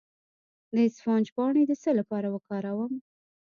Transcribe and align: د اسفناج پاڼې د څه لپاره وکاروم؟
د 0.73 0.75
اسفناج 0.87 1.25
پاڼې 1.35 1.63
د 1.67 1.71
څه 1.81 1.89
لپاره 1.99 2.27
وکاروم؟ 2.35 2.93